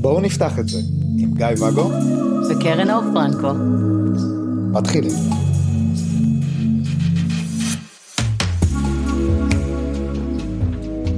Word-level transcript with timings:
בואו 0.00 0.20
נפתח 0.20 0.58
את 0.58 0.68
זה 0.68 0.78
עם 1.18 1.34
גיא 1.34 1.46
ואגו 1.60 1.90
וקרן 2.50 2.90
אור 2.90 3.02
פרנקו. 3.14 3.52
מתחילים. 4.72 5.12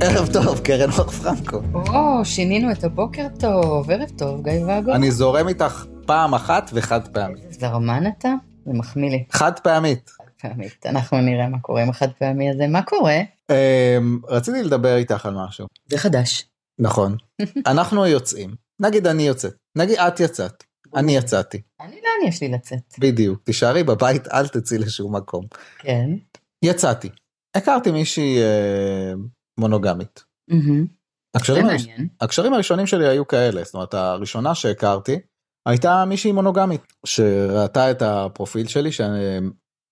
ערב 0.00 0.28
טוב, 0.32 0.58
קרן 0.58 0.90
אור 0.90 1.10
פרנקו. 1.10 1.60
או, 1.74 2.24
שינינו 2.24 2.72
את 2.72 2.84
הבוקר 2.84 3.26
טוב, 3.38 3.90
ערב 3.90 4.08
טוב, 4.16 4.42
גיא 4.42 4.64
ואגו. 4.66 4.92
אני 4.92 5.10
זורם 5.10 5.48
איתך 5.48 5.84
פעם 6.06 6.34
אחת 6.34 6.70
וחד 6.74 7.08
פעמית. 7.08 7.52
זרמן 7.52 8.04
אתה? 8.18 8.34
זה 8.66 8.72
מחמיא 8.72 9.10
לי. 9.10 9.24
חד 9.30 9.58
פעמית. 9.58 10.21
פעמית. 10.42 10.86
אנחנו 10.86 11.20
נראה 11.20 11.48
מה 11.48 11.58
קורה 11.60 11.82
עם 11.82 11.90
החד 11.90 12.08
פעמי 12.18 12.50
הזה. 12.50 12.66
מה 12.66 12.82
קורה? 12.82 13.16
אמ, 13.50 14.20
רציתי 14.28 14.62
לדבר 14.62 14.96
איתך 14.96 15.26
על 15.26 15.34
משהו. 15.34 15.66
זה 15.88 15.98
חדש. 15.98 16.48
נכון. 16.78 17.16
אנחנו 17.72 18.06
יוצאים. 18.06 18.54
נגיד 18.80 19.06
אני 19.06 19.22
יוצאת. 19.22 19.54
נגיד 19.78 19.98
את 19.98 20.20
יצאת. 20.20 20.64
אני 20.96 21.16
יצאתי. 21.16 21.60
אני 21.80 21.96
לאן 21.96 22.28
יש 22.28 22.42
לי 22.42 22.48
לצאת? 22.48 22.94
בדיוק. 22.98 23.42
תישארי 23.44 23.84
בבית, 23.84 24.28
אל 24.28 24.48
תצאי 24.48 24.78
לשום 24.78 25.16
מקום. 25.16 25.44
כן. 25.78 26.10
יצאתי. 26.64 27.08
הכרתי 27.56 27.90
מישהי 27.90 28.42
אה, 28.42 29.12
מונוגמית. 29.60 30.24
הקשרים, 31.34 31.66
הראש... 31.66 31.86
הקשרים 32.20 32.54
הראשונים 32.54 32.86
שלי 32.86 33.08
היו 33.08 33.26
כאלה, 33.26 33.64
זאת 33.64 33.74
אומרת 33.74 33.94
הראשונה 33.94 34.54
שהכרתי 34.54 35.18
הייתה 35.68 36.04
מישהי 36.04 36.32
מונוגמית 36.32 36.80
שראתה 37.06 37.90
את 37.90 38.02
הפרופיל 38.02 38.66
שלי 38.66 38.90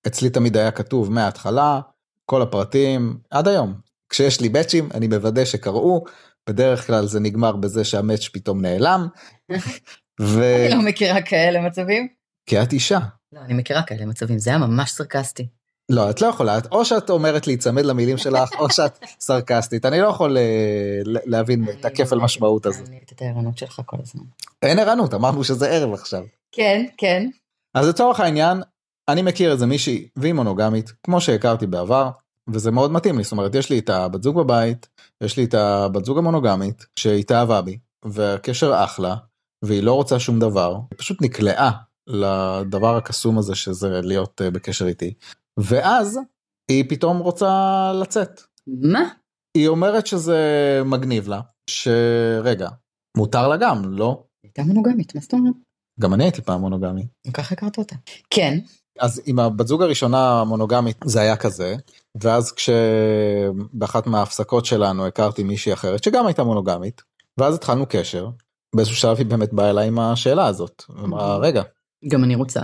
שאצלי 0.05 0.31
תמיד 0.31 0.57
היה 0.57 0.71
כתוב 0.71 1.13
מההתחלה 1.13 1.81
כל 2.27 2.43
הפרטים 2.43 3.19
עד 3.31 3.49
היום 3.49 3.75
כשיש 4.09 4.41
לי 4.41 4.49
מאצ'ים 4.49 4.89
אני 4.95 5.09
מוודא 5.09 5.45
שקראו 5.45 6.05
בדרך 6.49 6.87
כלל 6.87 7.07
זה 7.07 7.21
נגמר 7.21 7.57
בזה 7.57 7.85
שהמאץ' 7.85 8.29
פתאום 8.33 8.61
נעלם. 8.61 9.09
ו... 10.21 10.43
אני 10.67 10.75
לא 10.75 10.83
מכירה 10.83 11.23
כאלה 11.23 11.61
מצבים. 11.61 12.09
כי 12.47 12.63
את 12.63 12.73
אישה. 12.73 12.99
לא, 13.33 13.41
אני 13.41 13.55
מכירה 13.55 13.83
כאלה 13.83 14.07
מצבים, 14.07 14.39
זה 14.39 14.51
היה 14.51 14.59
ממש 14.59 14.91
סרקסטי. 14.91 15.47
לא 15.89 16.11
את 16.11 16.21
לא 16.21 16.27
יכולה 16.27 16.59
את 16.59 16.67
או 16.73 16.85
שאת 16.85 17.11
אומרת 17.11 17.47
להיצמד 17.47 17.85
למילים 17.85 18.19
שלך 18.19 18.51
או 18.59 18.71
שאת 18.71 18.99
סרקסטית 19.21 19.87
אני 19.87 20.01
לא 20.01 20.07
יכול 20.07 20.39
אה, 20.39 20.43
להבין 21.05 21.67
את 21.81 21.85
הכפל 21.85 22.19
משמעות 22.19 22.67
הזאת. 22.67 22.89
אני 22.89 23.01
את 23.15 23.23
הערנות 23.23 23.59
שלך 23.59 23.81
כל 23.87 23.97
הזמן. 24.03 24.25
אין 24.63 24.79
ערנות 24.79 25.15
אמרנו 25.15 25.45
שזה 25.45 25.69
ערב 25.69 25.93
עכשיו. 25.93 26.25
כן, 26.53 26.87
כן. 26.99 27.29
אז 27.75 27.89
לצורך 27.89 28.21
העניין, 28.21 28.63
אני 29.13 29.23
מכיר 29.23 29.53
איזה 29.53 29.67
מישהי 29.67 30.09
והיא 30.17 30.33
מונוגמית, 30.33 30.93
כמו 31.03 31.21
שהכרתי 31.21 31.67
בעבר, 31.67 32.11
וזה 32.49 32.71
מאוד 32.71 32.93
מתאים 32.93 33.19
לי, 33.19 33.25
זאת 33.25 33.33
אומרת, 33.33 33.55
יש 33.55 33.71
לי 33.71 33.79
את 33.79 33.91
הבת 33.91 34.23
זוג 34.23 34.37
בבית, 34.37 34.89
יש 35.21 35.37
לי 35.37 35.45
את 35.45 35.55
הבת 35.55 36.05
זוג 36.05 36.19
המונוגמית, 36.19 36.87
שהתאהבה 36.97 37.63
בי, 37.63 37.79
והקשר 38.05 38.85
אחלה, 38.85 39.17
והיא 39.65 39.83
לא 39.83 39.95
רוצה 39.95 40.19
שום 40.19 40.39
דבר, 40.39 40.75
היא 40.91 40.99
פשוט 40.99 41.23
נקלעה 41.23 41.71
לדבר 42.07 42.97
הקסום 42.97 43.39
הזה 43.39 43.55
שזה 43.55 44.01
להיות 44.03 44.43
אה, 44.43 44.51
בקשר 44.51 44.87
איתי, 44.87 45.15
ואז 45.61 46.21
היא 46.71 46.85
פתאום 46.89 47.19
רוצה 47.19 47.93
לצאת. 48.01 48.41
מה? 48.67 49.09
היא 49.57 49.69
אומרת 49.69 50.07
שזה 50.07 50.39
מגניב 50.85 51.29
לה, 51.29 51.41
שרגע, 51.71 52.69
מותר 53.17 53.49
לה 53.49 53.57
גם, 53.57 53.83
לא? 53.99 54.25
הייתה 54.45 54.63
מונוגמית, 54.63 55.15
מה 55.15 55.21
זאת 55.21 55.33
אומרת? 55.33 55.55
גם 56.01 56.15
אני 56.15 56.25
הייתי 56.25 56.43
פעם 56.43 56.61
מונוגמי. 56.61 57.07
ככה 57.35 57.55
הכרת 57.55 57.79
אותה. 57.79 57.97
כן. 58.31 58.59
אז 59.01 59.23
עם 59.27 59.39
הבת 59.39 59.67
זוג 59.67 59.83
הראשונה 59.83 60.41
המונוגמית 60.41 60.97
זה 61.05 61.21
היה 61.21 61.37
כזה 61.37 61.77
ואז 62.23 62.53
כשבאחת 62.53 64.07
מההפסקות 64.07 64.65
שלנו 64.65 65.07
הכרתי 65.07 65.43
מישהי 65.43 65.73
אחרת 65.73 66.05
שגם 66.05 66.27
הייתה 66.27 66.45
מונוגמית 66.45 67.03
ואז 67.39 67.55
התחלנו 67.55 67.87
קשר 67.89 68.29
באיזשהו 68.77 68.97
שלב 68.97 69.17
היא 69.17 69.27
באמת 69.27 69.53
באה 69.53 69.71
אליי 69.71 69.89
עם 69.89 69.99
השאלה 69.99 70.47
הזאת 70.47 70.85
אמרה 71.05 71.37
רגע 71.37 71.63
גם 72.09 72.25
אני 72.25 72.35
רוצה. 72.35 72.61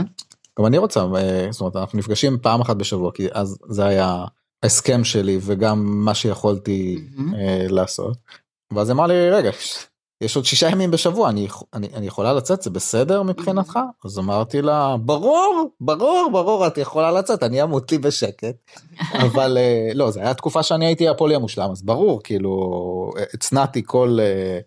גם 0.59 0.67
אני 0.67 0.79
רוצה 0.79 1.01
אה, 1.17 1.49
זאת 1.51 1.61
אומרת 1.61 1.77
אנחנו 1.77 1.99
נפגשים 1.99 2.39
פעם 2.43 2.61
אחת 2.61 2.77
בשבוע 2.77 3.13
כי 3.13 3.29
אז 3.33 3.59
זה 3.69 3.87
היה 3.87 4.25
ההסכם 4.63 5.05
שלי 5.05 5.39
וגם 5.43 6.05
מה 6.05 6.15
שיכולתי. 6.15 7.09
אה, 7.35 7.67
לעשות 7.69 8.17
ואז 8.73 8.91
אמרה 8.91 9.07
לי 9.07 9.31
רגע 9.31 9.51
יש 10.21 10.37
עוד 10.37 10.45
שישה 10.45 10.69
ימים 10.69 10.91
בשבוע 10.91 11.31
אני, 11.31 11.49
אני, 11.75 11.89
אני 11.95 12.07
יכולה 12.07 12.33
לצאת 12.33 12.63
זה 12.63 12.71
בסדר 12.71 13.23
מבחינתך? 13.23 13.79
אז 14.05 14.19
אמרתי 14.19 14.63
לה 14.63 14.97
ברור 14.97 15.71
ברור 15.81 16.29
ברור 16.33 16.67
את 16.67 16.79
יכולה 16.79 17.11
לצאת 17.11 17.43
אני 17.43 17.63
אמות 17.63 17.93
לי 17.93 17.99
בשקט. 17.99 18.57
אבל 19.27 19.59
אה, 19.59 19.91
לא 19.95 20.11
זה 20.11 20.21
היה 20.21 20.35
תקופה 20.35 20.63
שאני 20.63 20.87
הייתי 20.87 21.09
הפולי 21.09 21.35
המושלם 21.35 21.71
אז 21.71 21.83
ברור 21.83 22.21
כאילו 22.23 23.11
הצנעתי 23.35 23.83
כל 23.87 24.19
אה, 24.21 24.59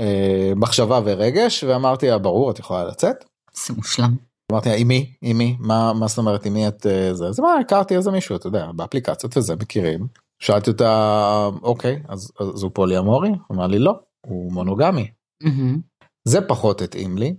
אה, 0.00 0.52
מחשבה 0.56 1.00
ורגש 1.04 1.64
ואמרתי 1.64 2.08
לה 2.08 2.18
ברור 2.18 2.50
את 2.50 2.58
יכולה 2.58 2.84
לצאת. 2.84 3.24
זה 3.66 3.74
מושלם. 3.74 4.16
אמרתי 4.52 4.68
לה 4.68 4.74
עם 4.74 4.88
מי? 4.88 5.12
עם 5.22 5.38
מי? 5.38 5.56
מה 5.60 5.92
מה 5.92 6.06
זאת 6.06 6.18
אומרת 6.18 6.46
עם 6.46 6.54
מי 6.54 6.68
את 6.68 6.86
אה, 6.86 7.14
זה? 7.14 7.26
אז 7.26 7.40
מה 7.40 7.54
הכרתי 7.60 7.96
איזה 7.96 8.10
מישהו 8.10 8.36
אתה 8.36 8.46
יודע 8.46 8.70
באפליקציות 8.74 9.36
וזה 9.36 9.56
מכירים. 9.56 10.06
שאלתי 10.38 10.70
אותה 10.70 11.48
אוקיי 11.62 12.02
אז, 12.08 12.32
אז 12.40 12.62
הוא 12.62 12.70
פולי 12.74 12.98
אמורי 12.98 13.30
אמר 13.52 13.66
לי 13.66 13.78
לא 13.78 13.94
הוא 14.28 14.52
מונוגמי 14.52 15.10
מהמם. 15.42 15.80
זה 16.28 16.40
פחות 16.40 16.82
התאים 16.82 17.18
לי. 17.18 17.34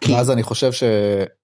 כי- 0.00 0.12
ואז 0.12 0.30
אני 0.30 0.42
חושב 0.42 0.72
ש... 0.72 0.82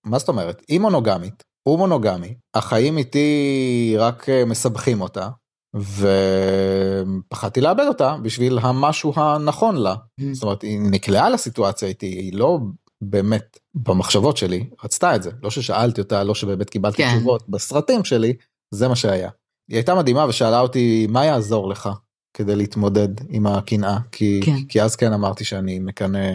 מה 0.05 0.19
זאת 0.19 0.29
אומרת? 0.29 0.63
היא 0.69 0.81
מונוגמית, 0.81 1.43
הוא 1.69 1.79
מונוגמי, 1.79 2.35
החיים 2.55 2.99
איתי 2.99 3.95
רק 3.99 4.29
אה, 4.29 4.45
מסבכים 4.45 5.01
אותה, 5.01 5.29
ופחדתי 5.77 7.61
לאבד 7.61 7.85
אותה 7.89 8.17
בשביל 8.23 8.59
המשהו 8.63 9.13
הנכון 9.17 9.77
לה. 9.77 9.95
זאת 10.33 10.43
אומרת, 10.43 10.63
היא 10.63 10.81
נקלעה 10.91 11.31
לסיטואציה 11.31 11.89
איתי, 11.89 12.07
היא 12.07 12.33
לא 12.35 12.59
באמת 13.05 13.59
במחשבות 13.75 14.37
שלי 14.37 14.71
רצתה 14.85 15.17
את 15.17 15.23
זה. 15.23 15.31
לא 15.43 15.51
ששאלתי 15.51 16.01
אותה, 16.01 16.25
לא 16.25 16.35
שבאמת 16.35 16.71
קיבלתי 16.71 16.97
כן. 16.97 17.11
תשובות, 17.17 17.49
בסרטים 17.49 18.05
שלי 18.05 18.33
זה 18.75 18.89
מה 18.89 18.97
שהיה. 18.97 19.31
היא 19.71 19.77
הייתה 19.77 19.95
מדהימה 19.95 20.27
ושאלה 20.29 20.61
אותי 20.61 21.07
מה 21.11 21.25
יעזור 21.25 21.69
לך 21.69 21.89
כדי 22.35 22.57
להתמודד 22.57 23.09
עם 23.29 23.47
הקנאה 23.47 23.99
כי, 24.13 24.41
כן. 24.45 24.65
כי 24.69 24.83
אז 24.83 24.97
כן 24.97 25.13
אמרתי 25.13 25.45
שאני 25.45 25.79
מקנא 25.79 26.29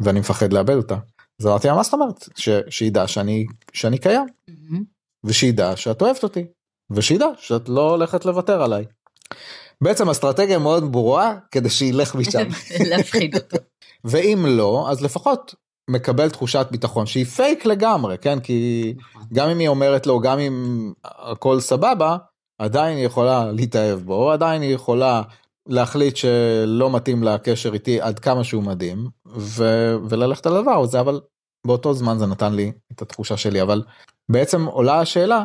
ואני 0.00 0.20
מפחד 0.20 0.52
לאבד 0.52 0.76
אותה. 0.76 0.96
אז 1.40 1.46
אמרתי 1.46 1.68
לה 1.68 1.74
מה 1.74 1.82
זאת 1.82 1.92
אומרת 1.92 2.28
ש, 2.36 2.48
שידע 2.68 3.08
שאני 3.08 3.46
שאני 3.72 3.98
קיים 3.98 4.26
מהמם. 4.48 4.84
ושידע 5.24 5.76
שאת 5.76 6.02
אוהבת 6.02 6.22
אותי 6.22 6.44
ושידע 6.90 7.26
שאת 7.38 7.68
לא 7.68 7.90
הולכת 7.90 8.24
לוותר 8.24 8.62
עליי. 8.62 8.84
בעצם 9.80 10.10
אסטרטגיה 10.10 10.58
מאוד 10.58 10.92
ברורה 10.92 11.34
כדי 11.50 11.70
שילך 11.70 12.14
משם 12.14 12.48
להפחיד 12.90 13.34
אותו. 13.34 13.56
ואם 14.04 14.44
לא 14.46 14.86
אז 14.90 15.02
לפחות 15.02 15.54
מקבל 15.90 16.30
תחושת 16.30 16.66
ביטחון 16.70 17.06
שהיא 17.06 17.24
פייק 17.24 17.66
לגמרי 17.66 18.18
כן 18.18 18.40
כי 18.40 18.94
גם 19.32 19.48
אם 19.48 19.58
היא 19.58 19.68
אומרת 19.68 20.06
לו 20.06 20.20
גם 20.20 20.38
אם 20.38 20.92
הכל 21.04 21.60
סבבה 21.60 22.16
עדיין 22.60 22.96
היא 22.96 23.06
יכולה 23.06 23.52
להתאהב 23.52 23.98
בו 23.98 24.30
עדיין 24.32 24.62
היא 24.62 24.74
יכולה 24.74 25.22
להחליט 25.68 26.16
שלא 26.16 26.96
מתאים 26.96 27.22
לה 27.22 27.38
קשר 27.38 27.74
איתי 27.74 28.00
עד 28.00 28.18
כמה 28.18 28.44
שהוא 28.44 28.62
מדהים 28.62 29.08
ו- 29.36 29.96
וללכת 30.08 30.46
על 30.46 30.56
הדבר 30.56 30.80
הזה 30.82 31.00
אבל 31.00 31.20
באותו 31.66 31.94
זמן 31.94 32.18
זה 32.18 32.26
נתן 32.26 32.54
לי 32.54 32.72
את 32.92 33.02
התחושה 33.02 33.36
שלי 33.36 33.62
אבל 33.62 33.82
בעצם 34.32 34.64
עולה 34.64 35.00
השאלה 35.00 35.44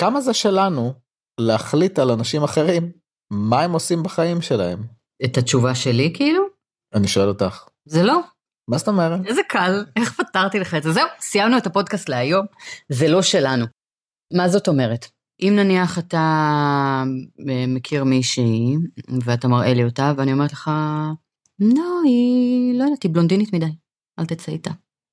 כמה 0.00 0.20
זה 0.20 0.34
שלנו 0.34 0.92
להחליט 1.40 1.98
על 1.98 2.10
אנשים 2.10 2.42
אחרים 2.42 2.92
מה 3.32 3.60
הם 3.60 3.72
עושים 3.72 4.02
בחיים 4.02 4.42
שלהם 4.42 4.82
את 5.24 5.36
התשובה 5.36 5.74
שלי 5.74 6.12
כאילו? 6.14 6.44
אני 6.94 7.08
שואל 7.08 7.28
אותך 7.28 7.68
זה 7.88 8.02
לא. 8.02 8.20
מה 8.70 8.78
זאת 8.78 8.88
אומרת 8.88 9.20
איזה 9.26 9.40
קל, 9.48 9.84
איך 9.96 10.20
פתרתי 10.20 10.60
לך 10.60 10.74
את 10.74 10.82
זה? 10.82 10.92
זהו, 10.92 11.06
סיימנו 11.20 11.58
את 11.58 11.66
הפודקאסט 11.66 12.08
להיום, 12.08 12.46
זה 12.88 13.08
לא 13.08 13.22
שלנו. 13.22 13.66
מה 14.32 14.48
זאת 14.48 14.68
אומרת? 14.68 15.13
אם 15.42 15.52
נניח 15.56 15.98
אתה 15.98 16.18
אה, 17.48 17.64
מכיר 17.68 18.04
מישהי, 18.04 18.76
ואתה 19.24 19.48
מראה 19.48 19.74
לי 19.74 19.84
אותה, 19.84 20.12
ואני 20.16 20.32
אומרת 20.32 20.52
לך, 20.52 20.70
לא, 21.60 22.00
היא, 22.04 22.78
לא 22.78 22.84
יודעת, 22.84 23.02
היא 23.02 23.12
בלונדינית 23.12 23.52
מדי, 23.52 23.72
אל 24.18 24.26
תצא 24.26 24.52
איתה. 24.52 24.70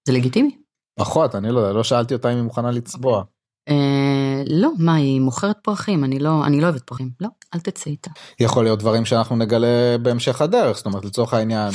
זה 0.07 0.13
לגיטימי? 0.13 0.57
אחות 1.01 1.35
אני 1.35 1.51
לא 1.51 1.59
יודע 1.59 1.73
לא 1.73 1.83
שאלתי 1.83 2.13
אותה 2.13 2.31
אם 2.31 2.35
היא 2.35 2.43
מוכנה 2.43 2.71
לצבוע 2.71 3.23
אה, 3.69 4.43
לא, 4.47 4.71
מה, 4.79 4.95
היא 4.95 5.21
מוכרת 5.21 5.57
פרחים, 5.63 6.03
אני 6.03 6.19
לא, 6.19 6.45
אני 6.45 6.61
לא 6.61 6.65
אוהבת 6.65 6.81
פרחים. 6.81 7.09
לא, 7.21 7.27
אל 7.53 7.59
תצא 7.59 7.89
איתה. 7.89 8.11
יכול 8.39 8.63
להיות 8.63 8.79
דברים 8.79 9.05
שאנחנו 9.05 9.35
נגלה 9.35 9.97
בהמשך 10.01 10.41
הדרך 10.41 10.77
זאת 10.77 10.85
אומרת 10.85 11.05
לצורך 11.05 11.33
העניין 11.33 11.71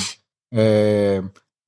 אה, 0.54 1.18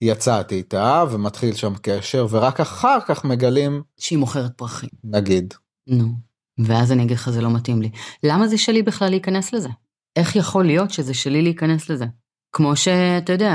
יצאתי 0.00 0.54
איתה 0.54 1.04
ומתחיל 1.10 1.54
שם 1.54 1.72
קשר 1.82 2.26
ורק 2.30 2.60
אחר 2.60 2.98
כך 3.06 3.24
מגלים 3.24 3.82
שהיא 4.00 4.18
מוכרת 4.18 4.50
פרחים. 4.56 4.90
נגיד 5.04 5.54
נו, 5.86 6.08
ואז 6.58 6.92
אני 6.92 7.02
אגיד 7.02 7.16
לך 7.16 7.30
זה 7.30 7.40
לא 7.40 7.50
מתאים 7.50 7.82
לי. 7.82 7.90
למה 8.22 8.48
זה 8.48 8.58
שלי 8.58 8.82
בכלל 8.82 9.10
להיכנס 9.10 9.52
לזה? 9.52 9.68
איך 10.16 10.36
יכול 10.36 10.66
להיות 10.66 10.90
שזה 10.90 11.14
שלי 11.14 11.42
להיכנס 11.42 11.90
לזה? 11.90 12.04
כמו 12.56 12.76
שאתה 12.76 13.32
יודע, 13.32 13.52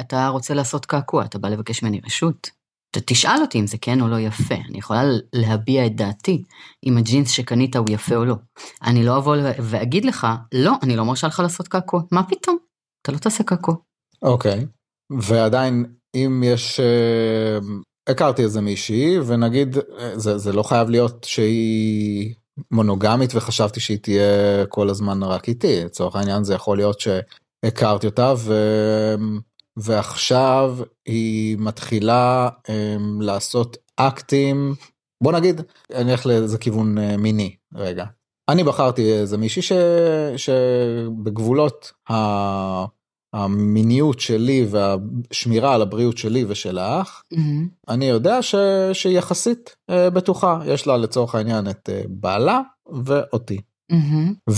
אתה 0.00 0.28
רוצה 0.28 0.54
לעשות 0.54 0.86
קעקוע, 0.86 1.24
אתה 1.24 1.38
בא 1.38 1.48
לבקש 1.48 1.82
ממני 1.82 2.00
רשות. 2.06 2.50
ת- 2.96 2.98
תשאל 3.06 3.40
אותי 3.40 3.60
אם 3.60 3.66
זה 3.66 3.76
כן 3.80 4.00
או 4.00 4.08
לא 4.08 4.20
יפה, 4.20 4.54
אני 4.54 4.78
יכולה 4.78 5.02
להביע 5.32 5.86
את 5.86 5.96
דעתי 5.96 6.42
אם 6.86 6.96
הג'ינס 6.96 7.30
שקנית 7.30 7.76
הוא 7.76 7.86
יפה 7.90 8.16
או 8.16 8.24
לא. 8.24 8.34
אני 8.82 9.04
לא 9.04 9.16
אבוא 9.16 9.36
ואגיד 9.60 10.04
לך, 10.04 10.26
לא, 10.54 10.72
אני 10.82 10.96
לא 10.96 11.04
מרשה 11.04 11.26
לך 11.26 11.40
לעשות 11.40 11.68
קעקוע, 11.68 12.02
מה 12.12 12.22
פתאום? 12.28 12.56
אתה 13.02 13.12
לא 13.12 13.18
תעשה 13.18 13.44
קעקוע. 13.44 13.74
אוקיי. 14.22 14.66
ועדיין, 15.20 15.84
אם 16.14 16.42
יש... 16.46 16.80
אה, 18.08 18.12
הכרתי 18.12 18.42
איזה 18.42 18.60
מישהי, 18.60 19.18
ונגיד, 19.26 19.76
אה, 19.98 20.18
זה, 20.18 20.38
זה 20.38 20.52
לא 20.52 20.62
חייב 20.62 20.90
להיות 20.90 21.24
שהיא 21.24 22.34
מונוגמית 22.70 23.30
וחשבתי 23.34 23.80
שהיא 23.80 23.98
תהיה 23.98 24.66
כל 24.68 24.90
הזמן 24.90 25.22
רק 25.22 25.48
איתי. 25.48 25.84
לצורך 25.84 26.16
העניין 26.16 26.44
זה 26.44 26.54
יכול 26.54 26.76
להיות 26.76 27.00
שהכרתי 27.00 28.06
אותה, 28.06 28.34
ו... 28.36 28.54
ועכשיו 29.76 30.76
היא 31.06 31.56
מתחילה 31.60 32.48
um, 32.48 32.70
לעשות 33.20 33.76
אקטים, 33.96 34.74
בוא 35.22 35.32
נגיד, 35.32 35.60
אני 35.94 36.12
אלך 36.12 36.26
לאיזה 36.26 36.58
כיוון 36.58 36.98
uh, 36.98 37.16
מיני 37.18 37.56
רגע. 37.74 38.04
אני 38.48 38.64
בחרתי 38.64 39.12
איזה 39.12 39.38
מישהי 39.38 39.62
ש... 39.62 39.72
שבגבולות 40.36 41.92
ה... 42.10 42.14
המיניות 43.32 44.20
שלי 44.20 44.66
והשמירה 44.70 45.74
על 45.74 45.82
הבריאות 45.82 46.18
שלי 46.18 46.44
ושלך, 46.48 47.22
Mm-hmm. 47.34 47.38
אני 47.88 48.04
יודע 48.04 48.42
ש... 48.42 48.54
שהיא 48.92 49.18
יחסית 49.18 49.76
uh, 49.90 49.94
בטוחה, 50.10 50.60
יש 50.66 50.86
לה 50.86 50.96
לצורך 50.96 51.34
העניין 51.34 51.70
את 51.70 51.88
uh, 51.88 52.08
בעלה 52.08 52.60
ואותי. 53.04 53.60
Mm-hmm. 53.92 54.50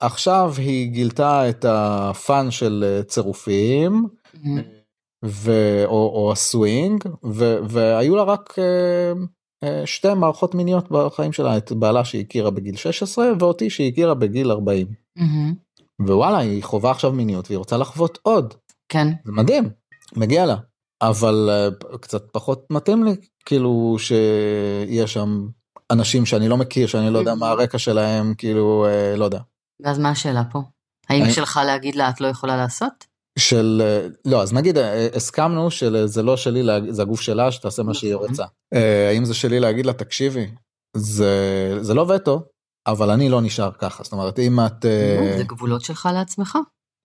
ועכשיו 0.00 0.54
היא 0.56 0.90
גילתה 0.90 1.48
את 1.48 1.64
הפאן 1.68 2.50
של 2.50 2.84
אה, 2.86 3.02
צירופים 3.02 4.06
Mm-hmm. 4.34 4.82
ו... 5.24 5.52
או, 5.84 6.12
או 6.14 6.32
הסווינג 6.32 7.04
ו... 7.24 7.56
והיו 7.68 8.16
לה 8.16 8.22
רק 8.22 8.54
אה, 8.58 9.12
אה, 9.64 9.86
שתי 9.86 10.14
מערכות 10.14 10.54
מיניות 10.54 10.90
בחיים 10.90 11.32
שלה 11.32 11.56
את 11.56 11.72
בעלה 11.72 12.04
שהיא 12.04 12.24
הכירה 12.24 12.50
בגיל 12.50 12.76
16 12.76 13.26
ואותי 13.38 13.70
שהיא 13.70 13.92
הכירה 13.92 14.14
בגיל 14.14 14.50
40 14.50 14.86
Mm-hmm. 15.18 15.54
ווואלה 16.06 16.38
היא 16.38 16.64
חווה 16.64 16.90
עכשיו 16.90 17.12
מיניות 17.12 17.50
והיא 17.50 17.58
רוצה 17.58 17.76
לחוות 17.76 18.18
עוד 18.22 18.54
כן. 18.88 19.08
זה 19.24 19.32
מדהים 19.32 19.70
מגיע 20.16 20.46
לה 20.46 20.56
אבל 21.02 21.48
אה, 21.50 21.98
קצת 22.00 22.30
פחות 22.32 22.66
מתאים 22.70 23.04
לי 23.04 23.16
כאילו 23.46 23.96
שיש 23.98 25.12
שם 25.12 25.46
אנשים 25.90 26.26
שאני 26.26 26.48
לא 26.48 26.56
מכיר 26.56 26.86
שאני 26.86 27.10
לא 27.10 27.18
יודע 27.18 27.34
מה 27.34 27.50
הרקע 27.50 27.78
שלהם 27.78 28.34
כאילו 28.38 28.86
אה, 28.86 29.16
לא 29.16 29.24
יודע. 29.24 29.40
ואז 29.82 29.98
מה 29.98 30.10
השאלה 30.10 30.42
פה? 30.52 30.62
האם 31.08 31.30
שלך 31.30 31.60
להגיד 31.66 31.94
לה 31.94 32.08
את 32.08 32.20
לא 32.20 32.26
יכולה 32.26 32.56
לעשות? 32.56 33.12
של 33.38 33.82
אה, 33.84 34.08
לא 34.24 34.42
אז 34.42 34.52
נגיד 34.52 34.78
הסכמנו 35.14 35.70
שזה 35.70 36.22
לא 36.22 36.36
שלי 36.36 36.62
זה 36.88 37.02
הגוף 37.02 37.20
שלה 37.20 37.52
שתעשה 37.52 37.82
מה 37.82 37.94
שהיא 37.94 38.14
נכון. 38.14 38.28
רוצה. 38.28 38.44
האם 39.08 39.24
זה 39.24 39.34
שלי 39.34 39.60
להגיד 39.60 39.86
לה 39.86 39.92
תקשיבי 39.92 40.46
זה 40.96 41.78
זה 41.80 41.94
לא 41.94 42.06
וטו 42.14 42.42
אבל 42.86 43.10
אני 43.10 43.28
לא 43.28 43.40
נשאר 43.40 43.70
ככה 43.78 44.02
זאת 44.02 44.12
אומרת 44.12 44.38
אם 44.38 44.60
את 44.66 44.84
אה, 44.84 45.34
זה 45.38 45.44
גבולות 45.44 45.80
שלך 45.80 46.08
לעצמך. 46.14 46.58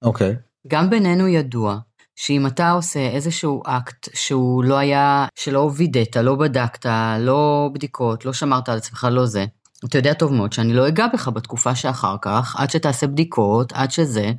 אוקיי 0.03 0.35
גם 0.67 0.89
בינינו 0.89 1.27
ידוע 1.27 1.79
שאם 2.15 2.47
אתה 2.47 2.71
עושה 2.71 2.99
איזשהו 2.99 3.63
אקט 3.65 4.09
שהוא 4.13 4.63
לא 4.63 4.77
היה, 4.77 5.27
שלא 5.35 5.71
וידאת, 5.75 6.15
לא 6.15 6.35
בדקת, 6.35 6.85
לא 7.19 7.69
בדיקות, 7.73 8.25
לא 8.25 8.33
שמרת 8.33 8.69
על 8.69 8.77
עצמך, 8.77 9.07
לא 9.11 9.25
זה, 9.25 9.45
אתה 9.85 9.97
יודע 9.97 10.13
טוב 10.13 10.33
מאוד 10.33 10.53
שאני 10.53 10.73
לא 10.73 10.87
אגע 10.87 11.07
בך 11.13 11.27
בתקופה 11.27 11.75
שאחר 11.75 12.15
כך, 12.21 12.55
עד 12.57 12.69
שתעשה 12.69 13.07
בדיקות, 13.07 13.73
עד 13.73 13.91
שזה, 13.91 14.31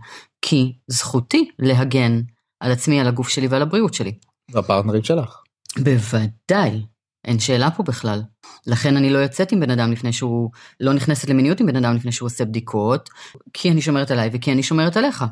כי 0.43 0.73
זכותי 0.87 1.50
להגן 1.58 2.20
על 2.61 2.73
עצמי, 2.73 3.00
על 3.00 3.08
הגוף 3.08 3.29
שלי 3.29 3.46
ועל 3.46 3.62
הבריאות 3.62 3.94
שלי. 3.94 4.19
והפרטנרים 4.50 5.02
שלך. 5.05 5.43
בוודאי, 5.79 6.87
אין 7.25 7.38
שאלה 7.38 7.70
פה 7.70 7.82
בכלל. 7.82 8.23
לכן 8.67 8.97
אני 8.97 9.11
לא 9.11 9.19
יוצאת 9.19 9.53
עם 9.53 9.61
בן 9.61 9.71
אדם 9.71 9.93
לפני 9.93 10.13
שהוא, 10.13 10.51
לא 10.81 10.93
נכנסת 10.93 11.31
למיניות 11.31 11.61
עם 11.61 11.67
בן 11.67 11.77
אדם 11.77 11.97
לפני 11.97 12.13
שהוא 12.13 12.27
עושה 12.27 12.45
בדיקות, 12.45 13.11
כי 13.53 13.71
אני 13.71 13.83
שומרת 13.83 14.11
עליי 14.11 14.31
וכי 14.33 14.53
אני 14.53 14.63
שומרת 14.63 14.97
עליך. 14.97 15.25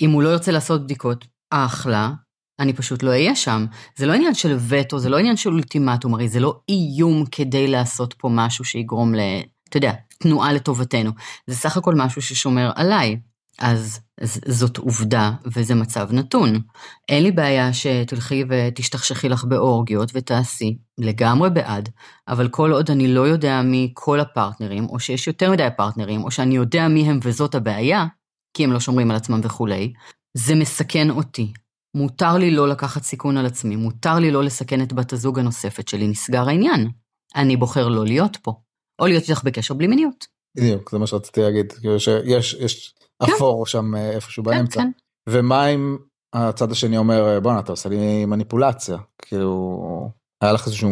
אם 0.00 0.10
הוא 0.10 0.22
לא 0.22 0.28
ירצה 0.28 0.52
לעשות 0.52 0.84
בדיקות, 0.84 1.24
אחלה, 1.50 2.10
אני 2.58 2.72
פשוט 2.72 3.02
לא 3.02 3.10
אהיה 3.10 3.36
שם. 3.36 3.66
זה 3.96 4.06
לא 4.06 4.12
עניין 4.12 4.34
של 4.34 4.56
וטו, 4.68 4.98
זה 4.98 5.08
לא 5.08 5.18
עניין 5.18 5.36
של 5.36 5.50
אולטימטום, 5.50 6.14
הרי 6.14 6.28
זה 6.28 6.40
לא 6.40 6.60
איום 6.68 7.24
כדי 7.30 7.68
לעשות 7.68 8.14
פה 8.18 8.28
משהו 8.32 8.64
שיגרום 8.64 9.14
ל... 9.14 9.20
אתה 9.68 9.76
יודע, 9.76 9.92
תנועה 10.18 10.52
לטובתנו. 10.52 11.10
זה 11.46 11.56
סך 11.56 11.76
הכל 11.76 11.94
משהו 11.94 12.22
ששומר 12.22 12.70
עליי. 12.74 13.16
אז, 13.58 14.00
אז 14.20 14.40
זאת 14.46 14.76
עובדה 14.76 15.32
וזה 15.46 15.74
מצב 15.74 16.12
נתון. 16.12 16.60
אין 17.08 17.22
לי 17.22 17.32
בעיה 17.32 17.72
שתלכי 17.72 18.44
ותשתכשכי 18.48 19.28
לך 19.28 19.44
באורגיות 19.44 20.10
ותעשי, 20.14 20.78
לגמרי 20.98 21.50
בעד, 21.50 21.88
אבל 22.28 22.48
כל 22.48 22.72
עוד 22.72 22.90
אני 22.90 23.08
לא 23.08 23.20
יודע 23.20 23.62
מי 23.62 23.90
כל 23.94 24.20
הפרטנרים, 24.20 24.86
או 24.88 25.00
שיש 25.00 25.26
יותר 25.26 25.50
מדי 25.50 25.68
פרטנרים, 25.76 26.24
או 26.24 26.30
שאני 26.30 26.56
יודע 26.56 26.88
מי 26.88 27.10
הם 27.10 27.18
וזאת 27.22 27.54
הבעיה, 27.54 28.06
כי 28.56 28.64
הם 28.64 28.72
לא 28.72 28.80
שומרים 28.80 29.10
על 29.10 29.16
עצמם 29.16 29.40
וכולי, 29.42 29.92
זה 30.36 30.54
מסכן 30.54 31.10
אותי. 31.10 31.52
מותר 31.96 32.38
לי 32.38 32.50
לא 32.50 32.68
לקחת 32.68 33.02
סיכון 33.02 33.36
על 33.36 33.46
עצמי, 33.46 33.76
מותר 33.76 34.18
לי 34.18 34.30
לא 34.30 34.44
לסכן 34.44 34.82
את 34.82 34.92
בת 34.92 35.12
הזוג 35.12 35.38
הנוספת 35.38 35.88
שלי, 35.88 36.08
נסגר 36.08 36.48
העניין. 36.48 36.90
אני 37.36 37.56
בוחר 37.56 37.88
לא 37.88 38.04
להיות 38.04 38.36
פה, 38.42 38.54
או 39.00 39.06
להיות 39.06 39.28
איתך 39.28 39.44
בקשר 39.44 39.74
בלי 39.74 39.86
מיניות. 39.86 40.26
בדיוק 40.56 40.90
זה 40.90 40.98
מה 40.98 41.06
שרציתי 41.06 41.40
להגיד 41.40 41.72
כאילו 41.72 42.00
שיש 42.00 42.54
יש 42.60 42.88
כן. 42.88 43.01
אפור 43.24 43.66
שם 43.66 43.94
אה, 43.94 44.10
איפשהו 44.10 44.44
כן, 44.44 44.50
באמצע. 44.50 44.80
כן. 44.80 44.90
ומה 45.28 45.66
אם 45.66 45.96
הצד 46.34 46.72
השני 46.72 46.96
אומר 46.96 47.40
בואנה 47.42 47.60
אתה 47.60 47.72
עושה 47.72 47.88
לי 47.88 48.24
מניפולציה 48.26 48.96
כאילו 49.18 50.10
היה 50.42 50.52
לך 50.52 50.66
איזושהי 50.66 50.88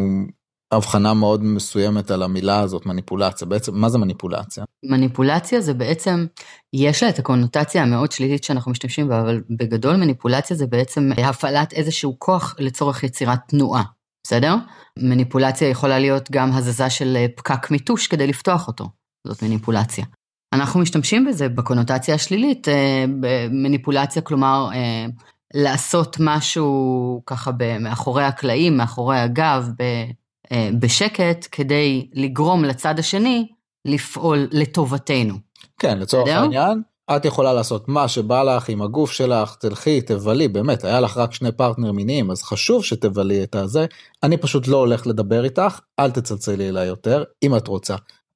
הבחנה 0.72 1.14
מאוד 1.14 1.42
מסוימת 1.42 2.10
על 2.10 2.22
המילה 2.22 2.60
הזאת 2.60 2.86
מניפולציה 2.86 3.46
בעצם 3.46 3.74
מה 3.74 3.88
זה 3.88 3.98
מניפולציה 3.98 4.64
מניפולציה 4.84 5.60
זה 5.60 5.74
בעצם, 5.74 6.26
יש 6.72 7.02
לה 7.02 7.08
את 7.08 7.18
הקונוטציה 7.18 7.82
המאוד 7.82 8.12
שלילית 8.12 8.44
שאנחנו 8.44 8.70
משתמשים 8.70 9.08
בה, 9.08 9.20
אבל 9.20 9.42
בגדול 9.50 9.96
מניפולציה 9.96 10.56
זה 10.56 10.66
בעצם 10.66 11.10
הפעלת 11.24 11.72
איזשהו 11.72 12.16
כוח 12.18 12.54
לצורך 12.58 13.02
יצירת 13.04 13.38
תנועה, 13.48 13.82
בסדר? 14.26 14.54
מניפולציה 14.98 15.68
יכולה 15.68 15.98
להיות 15.98 16.30
גם 16.30 16.52
הזזה 16.52 16.90
של 16.90 17.16
אה, 17.16 17.26
פקק 17.36 17.70
מיתוש 17.70 18.06
כדי 18.06 18.26
לפתוח 18.26 18.68
אותו, 18.68 18.88
זאת 19.26 19.42
מניפולציה. 19.42 20.04
אנחנו 20.52 20.80
משתמשים 20.80 21.26
בזה 21.26 21.48
בקונוטציה 21.48 22.14
השלילית, 22.14 22.68
אה, 22.68 23.04
במניפולציה, 23.20 24.22
כלומר, 24.22 24.68
אה, 24.74 25.06
לעשות 25.54 26.16
משהו 26.20 27.22
ככה 27.26 27.50
מאחורי 27.80 28.24
הקלעים, 28.24 28.76
מאחורי 28.76 29.18
הגב, 29.18 29.68
אה, 29.80 30.70
בשקט, 30.78 31.46
כדי 31.52 32.08
לגרום 32.14 32.64
לצד 32.64 32.98
השני 32.98 33.48
לפעול 33.84 34.48
לטובתנו. 34.52 35.34
כן 35.78 35.98
לצורך 35.98 36.28
בסדר? 36.28 36.40
העניין 36.40 36.82
את 37.16 37.24
יכולה 37.24 37.52
לעשות 37.52 37.88
מה 37.88 38.08
שבא 38.08 38.42
לך 38.42 38.68
עם 38.68 38.82
הגוף 38.82 39.10
שלך 39.10 39.56
תלכי 39.60 40.00
תבלי 40.00 40.48
באמת 40.48 40.84
היה 40.84 41.00
לך 41.00 41.16
רק 41.16 41.32
שני 41.32 41.52
פרטנר 41.52 41.92
מיניים 41.92 42.30
אז 42.30 42.42
חשוב 42.42 42.84
שתבלי 42.84 43.42
את 43.42 43.54
הזה 43.54 43.86
אני 44.22 44.36
פשוט 44.36 44.68
לא 44.68 44.76
הולך 44.76 45.06
לדבר 45.06 45.44
איתך 45.44 45.80
אל 46.00 46.10
תצלצלי 46.10 46.68
אליי 46.68 46.86
יותר 46.86 47.24
אם 47.42 47.56
את 47.56 47.68
רוצה 47.68 47.94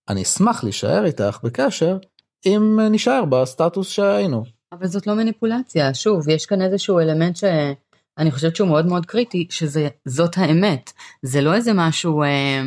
אני 0.09 0.23
אשמח 0.23 0.65
להישאר 0.65 1.05
איתך 1.05 1.39
בקשר 1.43 1.99
אם 2.47 2.81
נישאר 2.91 3.25
בסטטוס 3.25 3.89
שהיינו. 3.89 4.45
אבל 4.73 4.87
זאת 4.87 5.07
לא 5.07 5.15
מניפולציה, 5.15 5.95
שוב, 5.95 6.29
יש 6.29 6.47
כאן 6.47 6.63
איזשהו 6.63 6.99
אלמנט 6.99 7.37
שאני 7.37 8.31
חושבת 8.31 8.57
שהוא 8.57 8.69
מאוד 8.69 8.87
מאוד 8.87 9.07
קריטי, 9.07 9.47
שזאת 9.51 10.39
האמת. 10.39 10.93
זה 11.23 11.41
לא 11.41 11.55
איזה 11.55 11.73
משהו, 11.75 12.23
אה, 12.23 12.63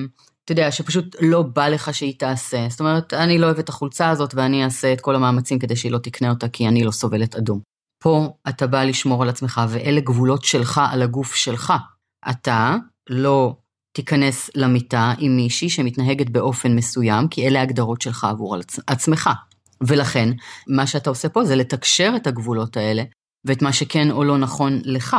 אתה 0.45 0.51
יודע, 0.51 0.71
שפשוט 0.71 1.15
לא 1.21 1.41
בא 1.41 1.67
לך 1.67 1.93
שהיא 1.93 2.19
תעשה. 2.19 2.67
זאת 2.69 2.79
אומרת, 2.79 3.13
אני 3.13 3.37
לא 3.37 3.45
אוהבת 3.45 3.59
את 3.59 3.69
החולצה 3.69 4.09
הזאת 4.09 4.33
ואני 4.35 4.63
אעשה 4.63 4.93
את 4.93 5.01
כל 5.01 5.15
המאמצים 5.15 5.59
כדי 5.59 5.75
שהיא 5.75 5.91
לא 5.91 5.97
תקנה 5.97 6.29
אותה, 6.29 6.49
כי 6.49 6.67
אני 6.67 6.83
לא 6.83 6.91
סובלת 6.91 7.35
אדום. 7.35 7.59
פה 8.03 8.27
אתה 8.49 8.67
בא 8.67 8.83
לשמור 8.83 9.23
על 9.23 9.29
עצמך, 9.29 9.61
ואלה 9.69 10.01
גבולות 10.01 10.43
שלך 10.43 10.81
על 10.91 11.01
הגוף 11.01 11.35
שלך. 11.35 11.73
אתה 12.29 12.75
לא 13.09 13.55
תיכנס 13.97 14.49
למיטה 14.55 15.13
עם 15.17 15.35
מישהי 15.35 15.69
שמתנהגת 15.69 16.29
באופן 16.29 16.75
מסוים, 16.75 17.27
כי 17.27 17.47
אלה 17.47 17.59
ההגדרות 17.59 18.01
שלך 18.01 18.23
עבור 18.23 18.55
עצ- 18.55 18.79
עצמך. 18.87 19.29
ולכן, 19.87 20.29
מה 20.67 20.87
שאתה 20.87 21.09
עושה 21.09 21.29
פה 21.29 21.43
זה 21.43 21.55
לתקשר 21.55 22.13
את 22.15 22.27
הגבולות 22.27 22.77
האלה, 22.77 23.03
ואת 23.47 23.61
מה 23.61 23.73
שכן 23.73 24.11
או 24.11 24.23
לא 24.23 24.37
נכון 24.37 24.81
לך. 24.83 25.17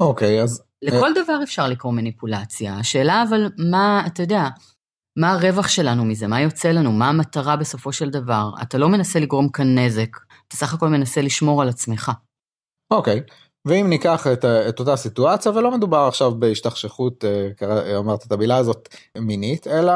אוקיי 0.00 0.42
אז 0.42 0.62
לכל 0.82 1.10
דבר 1.24 1.40
אפשר 1.42 1.68
לקרוא 1.68 1.92
מניפולציה. 1.92 2.78
השאלה 2.78 3.24
אבל, 3.28 3.50
מה, 3.70 4.02
אתה 4.06 4.22
יודע, 4.22 4.48
מה 5.18 5.32
הרווח 5.32 5.68
שלנו 5.68 6.04
מזה? 6.04 6.26
מה 6.26 6.40
יוצא 6.40 6.68
לנו? 6.68 6.92
מה 6.92 7.08
המטרה 7.08 7.56
בסופו 7.56 7.92
של 7.92 8.10
דבר? 8.10 8.50
אתה 8.62 8.78
לא 8.78 8.88
מנסה 8.88 9.20
לגרום 9.20 9.48
כאן 9.48 9.78
נזק, 9.78 10.16
אתה 10.48 10.56
סך 10.56 10.74
הכל 10.74 10.88
מנסה 10.88 11.22
לשמור 11.22 11.62
על 11.62 11.68
עצמך. 11.68 12.12
אוקיי 12.90 13.20
ואם 13.64 13.86
ניקח 13.88 14.26
את, 14.26 14.44
את 14.44 14.80
אותה 14.80 14.96
סיטואציה 14.96 15.52
ולא 15.52 15.70
מדובר 15.70 15.98
עכשיו 16.08 16.34
בהשתכשכות 16.34 17.24
אה, 17.24 17.98
אמרת 17.98 18.26
את 18.26 18.32
המילה 18.32 18.56
הזאת 18.56 18.88
מינית 19.18 19.66
אלא 19.66 19.92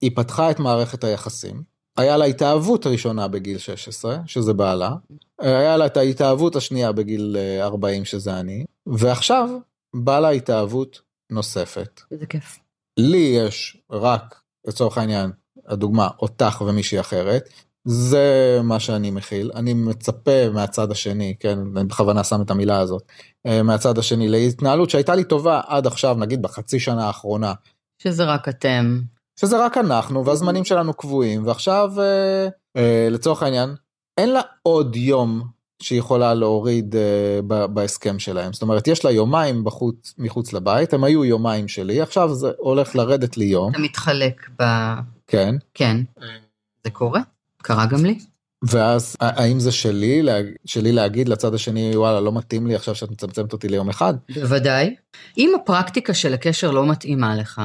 היא 0.00 0.10
פתחה 0.14 0.50
את 0.50 0.58
מערכת 0.58 1.04
היחסים 1.04 1.62
היה 1.96 2.16
לה 2.16 2.24
התאהבות 2.24 2.86
ראשונה 2.86 3.28
בגיל 3.28 3.58
16 3.58 4.16
שזה 4.26 4.52
בעלה 4.52 4.90
היה 5.38 5.76
לה 5.76 5.86
את 5.86 5.96
ההתאהבות 5.96 6.56
השנייה 6.56 6.92
בגיל 6.92 7.36
אה, 7.38 7.64
40 7.64 8.04
שזה 8.04 8.40
אני 8.40 8.64
ועכשיו 8.86 9.48
באה 9.94 10.20
לה 10.20 10.28
התאהבות 10.28 11.00
נוספת. 11.30 12.00
איזה 12.10 12.26
כיף. 12.26 12.58
לי 12.96 13.38
יש 13.46 13.76
רק, 13.90 14.40
לצורך 14.64 14.98
העניין, 14.98 15.30
הדוגמה, 15.66 16.08
אותך 16.18 16.62
ומישהי 16.66 17.00
אחרת, 17.00 17.48
זה 17.84 18.60
מה 18.62 18.80
שאני 18.80 19.10
מכיל. 19.10 19.50
אני 19.54 19.74
מצפה 19.74 20.50
מהצד 20.52 20.90
השני, 20.90 21.34
כן, 21.40 21.58
אני 21.76 21.84
בכוונה 21.84 22.24
שם 22.24 22.42
את 22.42 22.50
המילה 22.50 22.78
הזאת, 22.78 23.02
אה, 23.46 23.62
מהצד 23.62 23.98
השני 23.98 24.28
להתנהלות 24.28 24.90
שהייתה 24.90 25.14
לי 25.14 25.24
טובה 25.24 25.60
עד 25.66 25.86
עכשיו, 25.86 26.16
נגיד 26.18 26.42
בחצי 26.42 26.80
שנה 26.80 27.06
האחרונה. 27.06 27.52
שזה 28.02 28.24
רק 28.24 28.48
אתם. 28.48 29.00
שזה 29.40 29.64
רק 29.64 29.78
אנחנו, 29.78 30.26
והזמנים 30.26 30.64
שלנו 30.64 30.94
קבועים, 30.94 31.46
ועכשיו, 31.46 31.92
אה, 31.98 32.48
אה, 32.76 33.08
לצורך 33.10 33.42
העניין, 33.42 33.74
אין 34.18 34.32
לה 34.32 34.40
עוד 34.62 34.96
יום 34.96 35.42
שהיא 35.82 35.98
יכולה 35.98 36.34
להוריד 36.34 36.96
אה, 36.96 37.40
ב- 37.46 37.64
בהסכם 37.64 38.18
שלהם. 38.18 38.52
זאת 38.52 38.62
אומרת, 38.62 38.88
יש 38.88 39.04
לה 39.04 39.10
יומיים 39.10 39.64
בחוץ, 39.64 40.14
מחוץ 40.18 40.52
לבית, 40.52 40.94
הם 40.94 41.04
היו 41.04 41.24
יומיים 41.24 41.68
שלי, 41.68 42.00
עכשיו 42.00 42.34
זה 42.34 42.50
הולך 42.58 42.96
לרדת 42.96 43.36
לי 43.36 43.44
יום, 43.44 43.70
אתה 43.70 43.78
מתחלק 43.78 44.48
ב... 44.60 44.64
כן. 45.26 45.54
כן. 45.74 45.96
זה 46.84 46.90
קורה? 46.90 47.20
קרה 47.62 47.86
גם 47.86 48.04
לי. 48.04 48.18
ואז 48.64 49.16
האם 49.20 49.60
זה 49.60 49.72
שלי, 49.72 50.22
שלי 50.64 50.92
להגיד 50.92 51.28
לצד 51.28 51.54
השני, 51.54 51.96
וואלה, 51.96 52.20
לא 52.20 52.32
מתאים 52.32 52.66
לי 52.66 52.74
עכשיו 52.74 52.94
שאת 52.94 53.10
מצמצמת 53.10 53.52
אותי 53.52 53.68
ליום 53.68 53.88
אחד? 53.88 54.14
בוודאי. 54.34 54.94
אם 55.38 55.52
הפרקטיקה 55.62 56.14
של 56.14 56.34
הקשר 56.34 56.70
לא 56.70 56.86
מתאימה 56.86 57.36
לך, 57.36 57.62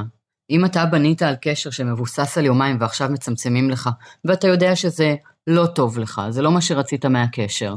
אם 0.49 0.65
אתה 0.65 0.85
בנית 0.85 1.21
על 1.21 1.35
קשר 1.41 1.69
שמבוסס 1.69 2.37
על 2.37 2.45
יומיים 2.45 2.77
ועכשיו 2.79 3.09
מצמצמים 3.09 3.69
לך, 3.69 3.89
ואתה 4.25 4.47
יודע 4.47 4.75
שזה 4.75 5.15
לא 5.47 5.65
טוב 5.65 5.99
לך, 5.99 6.21
זה 6.29 6.41
לא 6.41 6.51
מה 6.51 6.61
שרצית 6.61 7.05
מהקשר, 7.05 7.75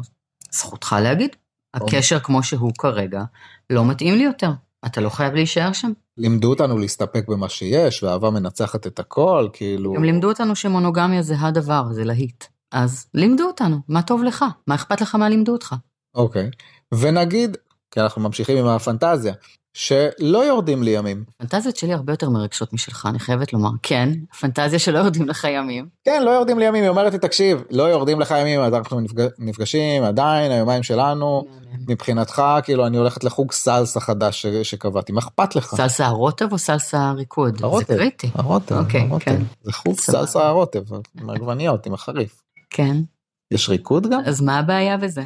זכותך 0.50 0.96
להגיד. 1.02 1.36
הקשר 1.74 2.20
כמו 2.20 2.42
שהוא 2.42 2.72
כרגע 2.78 3.22
לא 3.70 3.84
מתאים 3.84 4.14
לי 4.14 4.24
יותר. 4.24 4.50
אתה 4.86 5.00
לא 5.00 5.08
חייב 5.08 5.34
להישאר 5.34 5.72
שם. 5.72 5.92
לימדו 6.18 6.50
אותנו 6.50 6.78
להסתפק 6.78 7.28
במה 7.28 7.48
שיש, 7.48 8.02
ואהבה 8.02 8.30
מנצחת 8.30 8.86
את 8.86 8.98
הכל, 8.98 9.48
כאילו... 9.52 9.96
הם 9.96 10.04
לימדו 10.04 10.28
אותנו 10.28 10.56
שמונוגמיה 10.56 11.22
זה 11.22 11.34
הדבר, 11.38 11.84
זה 11.90 12.04
להיט. 12.04 12.44
אז 12.72 13.06
לימדו 13.14 13.44
אותנו, 13.44 13.76
מה 13.88 14.02
טוב 14.02 14.22
לך? 14.22 14.44
מה 14.66 14.74
אכפת 14.74 15.00
לך 15.00 15.14
מה 15.14 15.28
לימדו 15.28 15.52
אותך? 15.52 15.74
אוקיי. 16.14 16.50
ונגיד, 16.94 17.56
כי 17.90 18.00
אנחנו 18.00 18.22
ממשיכים 18.22 18.58
עם 18.58 18.66
הפנטזיה, 18.66 19.34
שלא 19.74 20.44
יורדים 20.44 20.82
לי 20.82 20.90
ימים. 20.90 21.24
הפנטזיות 21.34 21.76
שלי 21.76 21.92
הרבה 21.92 22.12
יותר 22.12 22.30
מרגשות 22.30 22.72
משלך, 22.72 23.06
אני 23.06 23.18
חייבת 23.18 23.52
לומר. 23.52 23.70
כן, 23.82 24.08
פנטזיה 24.40 24.78
שלא 24.78 24.98
יורדים 24.98 25.28
לך 25.28 25.46
ימים. 25.50 25.88
כן, 26.04 26.22
לא 26.24 26.30
יורדים 26.30 26.58
לי 26.58 26.64
ימים, 26.64 26.82
היא 26.82 26.90
אומרת 26.90 27.12
לי, 27.12 27.18
תקשיב, 27.18 27.62
לא 27.70 27.82
יורדים 27.82 28.20
לך 28.20 28.34
ימים, 28.40 28.60
אז 28.60 28.74
אנחנו 28.74 29.00
נפג... 29.00 29.26
נפגשים, 29.38 30.02
עדיין, 30.02 30.52
היומיים 30.52 30.82
שלנו, 30.82 31.44
מבחינתך, 31.88 32.42
כאילו, 32.64 32.86
אני 32.86 32.96
הולכת 32.96 33.24
לחוג 33.24 33.52
סלסה 33.52 34.00
חדש 34.00 34.42
ש... 34.42 34.46
שקבעתי, 34.46 35.12
מה 35.12 35.20
אכפת 35.20 35.56
לך? 35.56 35.74
סלסה 35.76 36.06
הרוטב 36.06 36.52
או 36.52 36.58
סלסה 36.58 37.12
ריקוד? 37.12 37.58
זה 37.58 37.64
הרוטב. 37.66 37.96
קריטי. 37.96 38.30
הרוטב, 38.34 38.76
אוקיי, 38.76 39.00
הרוטב. 39.00 39.24
כן. 39.24 39.42
זה 39.62 39.72
חוג 39.72 40.00
סבבה. 40.00 40.18
סלסה 40.18 40.46
הרוטב, 40.46 40.82
עם 41.20 41.30
עגבניות, 41.30 41.86
עם 41.86 41.94
החריף. 41.94 42.42
כן, 42.70 42.96
יש 43.50 43.68
ריקוד 43.68 44.06
גם? 44.10 44.20
אז 44.24 44.40
מה 44.40 44.58
הבעיה 44.58 44.96
בזה? 44.96 45.22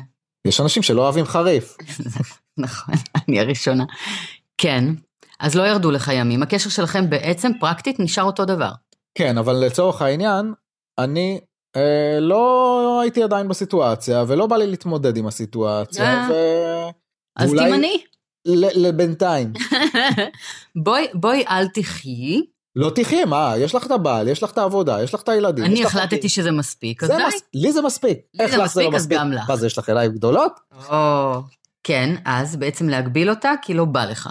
יש 0.47 0.61
אנשים 0.61 0.83
שלא 0.83 1.03
אוהבים 1.03 1.25
חריף. 1.25 1.77
נכון, 2.59 2.95
אני 3.29 3.41
הראשונה. 3.41 3.85
כן, 4.59 4.85
אז 5.41 5.55
לא 5.55 5.63
ירדו 5.63 5.91
לך 5.91 6.11
ימים, 6.15 6.43
הקשר 6.43 6.71
שלכם 6.71 7.11
בעצם 7.11 7.53
פרקטית 7.61 8.01
נשאר 8.01 8.25
אותו 8.25 8.45
דבר. 8.45 8.71
כן, 9.15 9.39
אבל 9.39 9.53
לצורך 9.53 10.03
העניין, 10.03 10.55
אני 10.99 11.41
לא 12.21 13.01
הייתי 13.01 13.23
עדיין 13.23 13.49
בסיטואציה, 13.49 14.25
ולא 14.29 14.47
בא 14.47 14.57
לי 14.57 14.67
להתמודד 14.67 15.17
עם 15.17 15.27
הסיטואציה, 15.27 16.05
אה. 16.05 16.29
ו... 16.31 16.35
אז 17.37 17.51
תימני. 17.51 18.05
לבינתיים. 18.75 19.53
בואי, 20.85 21.07
בואי 21.15 21.45
אל 21.49 21.69
תחי, 21.69 22.43
לא 22.77 22.91
תחי, 22.95 23.25
מה, 23.25 23.55
יש 23.59 23.75
לך 23.75 23.87
את 23.87 23.91
הבעל, 23.91 24.29
יש 24.29 24.43
לך 24.43 24.51
את 24.51 24.59
העבודה, 24.59 25.03
יש 25.03 25.15
לך 25.15 25.23
את 25.23 25.29
הילדים. 25.29 25.65
אני 25.65 25.85
החלטתי. 25.85 26.29
שזה 26.29 26.51
מספיק, 26.51 27.03
אז 27.03 27.09
זה 27.09 27.17
די. 27.17 27.23
מס... 27.27 27.43
לי 27.55 27.73
זה 27.73 27.83
מספיק. 27.83 28.19
לי 28.35 28.45
איך 28.45 28.55
לך 28.59 28.75
זה 28.75 28.83
לא 28.83 28.91
מספיק, 28.91 29.19
אז? 29.19 29.23
גם 29.23 29.33
לך. 29.33 29.51
מה 29.51 29.57
זה, 29.57 29.67
יש 29.67 29.79
לך 29.79 29.89
עיניים 29.89 30.13
גדולות? 30.13 30.53
או, 30.89 31.41
כן, 31.85 32.15
אז 32.25 32.57
בעצם 32.57 32.89
להגביל 32.89 33.31
אותה 33.31 33.53
כי 33.63 33.75
לא 33.75 33.85
בא 33.85 34.05
לך. 34.05 34.29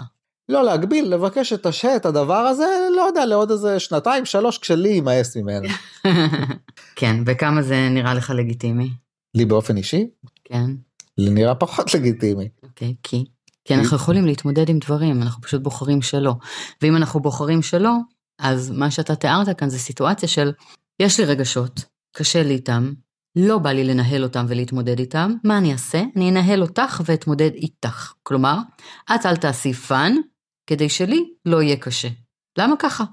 לא 0.48 0.64
להגביל, 0.64 1.14
לבקש 1.14 1.52
את 1.52 1.66
השה, 1.66 1.96
את 1.96 2.06
הדבר 2.06 2.34
הזה, 2.34 2.88
לא 2.96 3.02
יודע, 3.02 3.26
לעוד 3.26 3.50
איזה 3.50 3.80
שנתיים, 3.80 4.24
שלוש, 4.24 4.58
כשלי 4.58 4.88
יימאס 4.88 5.36
ממנה. 5.36 5.68
כן, 6.96 7.16
וכמה 7.26 7.62
זה 7.62 7.88
נראה 7.90 8.14
לך 8.14 8.30
לגיטימי? 8.30 8.90
לי 9.34 9.44
באופן 9.44 9.76
אישי, 9.76 10.06
כן, 10.44 10.70
לי 11.18 11.30
נראה 11.30 11.54
פחות 11.54 11.94
לגיטימי. 11.94 12.48
אוקיי, 12.62 12.94
כי? 13.02 13.24
כי 13.64 13.74
אנחנו 13.74 13.96
יכולים 13.96 14.26
להתמודד 14.26 14.68
עם 14.68 14.78
דברים, 14.78 15.22
אנחנו 15.22 15.42
פשוט 15.42 15.62
בוחרים 15.62 16.02
שלא. 16.02 16.34
ואם 16.82 16.96
אנחנו 16.96 17.20
בוחרים 17.20 17.62
שלא, 17.62 17.92
אז 18.38 18.70
מה 18.70 18.90
שאתה 18.90 19.14
תיארת 19.14 19.58
כאן 19.58 19.68
זה 19.68 19.78
סיטואציה 19.78 20.28
של, 20.28 20.52
יש 21.00 21.20
לי 21.20 21.26
רגשות, 21.26 21.84
קשה 22.12 22.42
לי 22.42 22.54
איתם, 22.54 22.92
לא 23.36 23.58
בא 23.58 23.70
לי 23.70 23.84
לנהל 23.84 24.22
אותם 24.22 24.46
ולהתמודד 24.48 24.98
איתם, 24.98 25.32
מה 25.44 25.58
אני 25.58 25.72
אעשה? 25.72 26.02
אני 26.16 26.30
אנהל 26.30 26.62
אותך 26.62 27.02
ואתמודד 27.04 27.50
איתך. 27.54 28.12
כלומר, 28.22 28.58
את 29.14 29.26
אל 29.26 29.36
תעשי 29.36 29.72
fun, 29.72 30.14
כדי 30.66 30.88
שלי 30.88 31.24
לא 31.46 31.62
יהיה 31.62 31.76
קשה. 31.76 32.08
למה 32.58 32.74
ככה? 32.78 33.04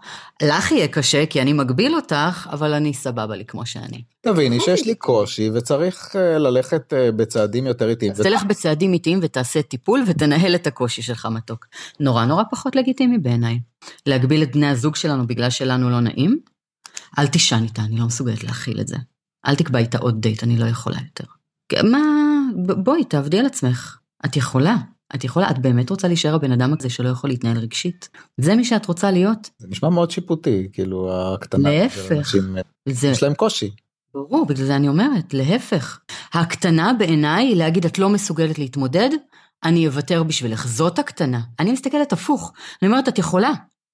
לך 0.43 0.71
יהיה 0.71 0.87
קשה 0.87 1.25
כי 1.25 1.41
אני 1.41 1.53
מגביל 1.53 1.95
אותך, 1.95 2.49
אבל 2.51 2.73
אני 2.73 2.93
סבבה 2.93 3.35
לי 3.35 3.45
כמו 3.45 3.65
שאני. 3.65 4.03
תביני 4.21 4.59
שיש 4.59 4.85
לי 4.85 4.95
קושי 4.95 5.49
וצריך 5.49 6.15
אה, 6.15 6.37
ללכת 6.37 6.93
אה, 6.93 7.11
בצעדים 7.11 7.67
יותר 7.67 7.89
איטיים. 7.89 8.11
אז 8.11 8.21
תלך 8.21 8.43
בצעדים 8.43 8.93
איטיים 8.93 9.19
ותעשה 9.21 9.61
טיפול 9.61 10.03
ותנהל 10.07 10.55
את 10.55 10.67
הקושי 10.67 11.01
שלך 11.01 11.25
מתוק. 11.31 11.67
נורא 11.99 12.25
נורא 12.25 12.43
פחות 12.51 12.75
לגיטימי 12.75 13.17
בעיניי. 13.17 13.59
להגביל 14.05 14.43
את 14.43 14.51
בני 14.51 14.67
הזוג 14.67 14.95
שלנו 14.95 15.27
בגלל 15.27 15.49
שלנו 15.49 15.89
לא 15.89 15.99
נעים? 15.99 16.39
אל 17.19 17.27
תישן 17.27 17.63
איתה, 17.63 17.81
אני 17.81 17.97
לא 17.97 18.05
מסוגלת 18.05 18.43
להכיל 18.43 18.81
את 18.81 18.87
זה. 18.87 18.97
אל 19.47 19.55
תקבע 19.55 19.79
איתה 19.79 19.97
עוד 19.97 20.21
דייט, 20.21 20.43
אני 20.43 20.57
לא 20.57 20.65
יכולה 20.65 20.97
יותר. 21.05 21.25
מה, 21.83 21.99
בואי, 22.83 23.05
תעבדי 23.05 23.39
על 23.39 23.45
עצמך. 23.45 23.97
את 24.25 24.35
יכולה, 24.35 24.75
את 25.15 25.23
יכולה, 25.23 25.49
את 25.49 25.59
באמת 25.59 25.89
רוצה 25.89 26.07
להישאר 26.07 26.35
הבן 26.35 26.51
אדם 26.51 26.73
הזה 26.79 26.89
שלא 26.89 27.09
יכול 27.09 27.29
להתנהל 27.29 27.57
רגשית? 27.57 28.09
זה 28.37 28.55
מי 28.55 28.65
שאת 28.65 28.85
רוצה 28.85 29.11
להיות? 29.11 29.49
זה 29.57 29.67
נשמע 29.67 29.89
מאוד 29.89 30.11
שיפוטי, 30.11 30.67
כאילו 30.73 31.11
הקטנה. 31.13 31.69
להפך. 31.69 32.11
אנשים, 32.11 32.55
זה, 32.89 33.07
יש 33.07 33.23
להם 33.23 33.33
קושי. 33.33 33.71
ברור, 34.13 34.45
בגלל 34.45 34.65
זה 34.65 34.75
אני 34.75 34.87
אומרת, 34.87 35.33
להפך. 35.33 35.99
הקטנה 36.33 36.91
בעיניי 36.99 37.47
היא 37.47 37.55
להגיד, 37.55 37.85
את 37.85 37.99
לא 37.99 38.09
מסוגלת 38.09 38.59
להתמודד, 38.59 39.09
אני 39.63 39.87
אוותר 39.87 40.23
בשבילך. 40.23 40.67
זאת 40.67 40.99
הקטנה. 40.99 41.41
אני 41.59 41.71
מסתכלת 41.71 42.13
הפוך. 42.13 42.53
אני 42.81 42.89
אומרת, 42.89 43.07
את 43.07 43.19
יכולה. 43.19 43.51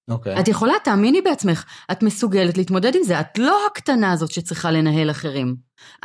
אוקיי. 0.10 0.40
את 0.40 0.48
יכולה, 0.48 0.74
תאמיני 0.84 1.22
בעצמך. 1.22 1.66
את 1.92 2.04
מסוגלת 2.04 2.58
להתמודד 2.58 2.96
עם 2.96 3.04
זה. 3.04 3.20
את 3.20 3.38
לא 3.38 3.60
הקטנה 3.72 4.12
הזאת 4.12 4.32
שצריכה 4.32 4.72
לנהל 4.72 5.12
אחרים. 5.12 5.56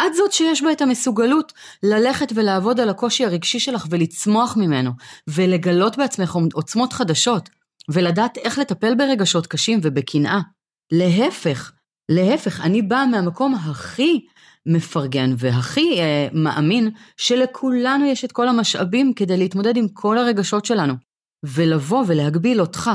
את 0.01 0.15
זאת 0.15 0.33
שיש 0.33 0.63
בה 0.63 0.73
את 0.73 0.83
המסוגלות 0.83 1.53
ללכת 1.83 2.33
ולעבוד 2.35 2.81
על 2.81 2.89
הקושי 2.89 3.25
הרגשי 3.25 3.61
שלך 3.61 3.87
ולצמוח 3.91 4.57
ממנו, 4.57 4.91
ולגלות 5.29 5.97
בעצמך 5.97 6.37
עוצמות 6.53 6.93
חדשות, 6.93 7.49
ולדעת 7.89 8.39
איך 8.39 8.59
לטפל 8.59 8.95
ברגשות 8.95 9.47
קשים 9.47 9.81
ובקנאה. 9.83 10.41
להפך, 10.93 11.73
להפך, 12.09 12.61
אני 12.61 12.83
באה 12.83 13.07
מהמקום 13.07 13.55
הכי 13.55 14.27
מפרגן 14.67 15.35
והכי 15.39 16.01
אה, 16.01 16.29
מאמין 16.33 16.91
שלכולנו 17.17 18.07
יש 18.07 18.25
את 18.25 18.33
כל 18.33 18.49
המשאבים 18.49 19.15
כדי 19.15 19.37
להתמודד 19.37 19.77
עם 19.77 19.89
כל 19.89 20.19
הרגשות 20.19 20.65
שלנו. 20.65 20.95
ולבוא 21.45 22.05
ולהגביל 22.07 22.61
אותך 22.61 22.91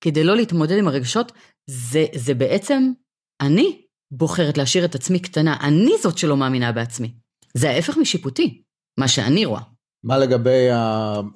כדי 0.00 0.24
לא 0.24 0.36
להתמודד 0.36 0.78
עם 0.78 0.88
הרגשות, 0.88 1.32
זה, 1.70 2.06
זה 2.14 2.34
בעצם 2.34 2.92
אני 3.40 3.82
בוחרת 4.12 4.58
להשאיר 4.58 4.84
את 4.84 4.94
עצמי 4.94 5.18
קטנה, 5.18 5.56
אני 5.60 5.92
זאת 6.02 6.18
שלא 6.18 6.36
מאמינה 6.36 6.72
בעצמי. 6.72 7.14
זה 7.54 7.70
ההפך 7.70 7.96
משיפוטי, 7.96 8.62
מה 9.00 9.08
שאני 9.08 9.44
רואה. 9.44 9.62
מה 10.04 10.18
לגבי 10.18 10.68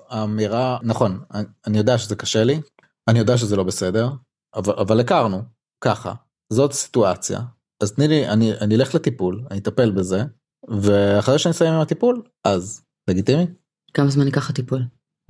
האמירה, 0.09 0.78
נכון, 0.83 1.21
אני- 1.66 1.78
יודע 1.78 1.99
שזה 1.99 2.16
קשה 2.16 2.44
לי, 2.44 2.61
אני 3.09 3.18
יודע 3.18 3.37
שזה 3.37 3.56
לא 3.56 3.62
בסדר, 3.62 4.09
אבל, 4.54 4.75
אבל 4.78 5.00
הכרנו, 5.00 5.42
ככה, 5.85 6.14
זאת 6.52 6.73
סיטואציה, 6.73 7.40
אז 7.83 7.92
תני 7.92 8.09
לי, 8.09 8.28
אני, 8.28 8.52
אני 8.61 8.75
אלך 8.76 8.94
לטיפול, 8.94 9.44
אני 9.50 9.59
אטפל 9.59 9.90
בזה, 9.90 10.23
ואחרי 10.68 11.38
שאני 11.38 11.52
אסיים 11.52 11.75
עם 11.75 11.80
הטיפול, 11.80 12.23
אז 12.44 12.83
לגיטימי? 13.11 13.47
כמה 13.94 14.11
זמן 14.11 14.26
ייקח 14.26 14.50
הטיפול? 14.50 14.83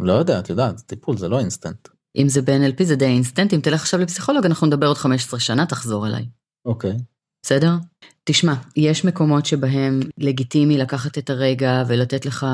לא 0.02 0.12
יודע, 0.12 0.38
את 0.38 0.50
יודעת, 0.50 0.80
טיפול 0.80 1.16
זה 1.18 1.28
לא 1.28 1.38
אינסטנט. 1.38 1.88
אם 2.16 2.28
זה 2.28 2.42
ב-NLP 2.42 2.85
זה 2.85 2.97
די 2.97 3.04
אינסטנט, 3.04 3.54
אם 3.54 3.61
תלך 3.61 3.80
עכשיו 3.80 4.00
לפסיכולוג 4.00 4.47
אנחנו 4.47 4.66
נדבר 4.66 4.87
עוד 4.87 4.99
15 4.99 5.40
שנה, 5.40 5.66
תחזור 5.66 6.06
אליי. 6.06 6.25
אוקיי. 6.64 6.97
בסדר? 7.42 7.73
תשמע, 8.25 8.54
יש 8.76 9.04
מקומות 9.04 9.47
שבהם 9.47 10.00
לגיטימי 10.18 10.78
לקחת 10.78 11.18
את 11.18 11.30
הרגע 11.30 11.83
ולתת 11.88 12.26
לך, 12.26 12.47